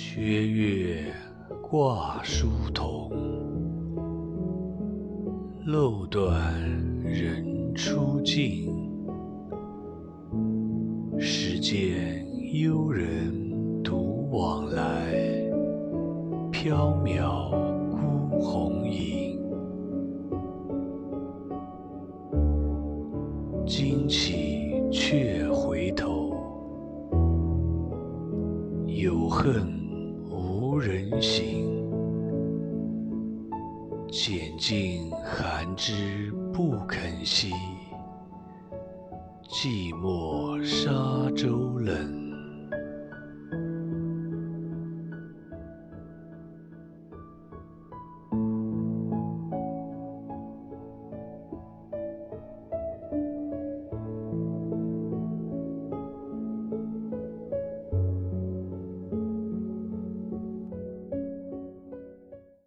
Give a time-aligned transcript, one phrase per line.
[0.00, 1.12] 缺月
[1.60, 3.10] 挂疏桐，
[5.66, 6.54] 漏断
[7.02, 8.72] 人初静。
[11.18, 12.24] 时见
[12.60, 15.16] 幽人独往来，
[16.52, 17.50] 缥缈
[17.90, 19.36] 孤鸿影。
[23.66, 26.32] 惊起却回头，
[28.86, 29.87] 有恨
[30.78, 31.66] 无人行。
[34.12, 37.52] 拣尽寒枝不肯栖，
[39.48, 41.77] 寂寞沙洲。